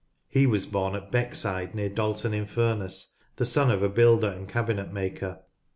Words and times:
He 0.27 0.47
was 0.47 0.65
born 0.65 0.95
at 0.95 1.11
Beck 1.11 1.35
side 1.35 1.75
near 1.75 1.87
Dalton 1.87 2.33
in 2.33 2.47
Furness, 2.47 3.17
the 3.35 3.45
son 3.45 3.69
of 3.69 3.83
a 3.83 3.87
builder 3.89 4.29
and 4.29 4.49
cabinet 4.49 4.91
maker. 4.91 5.43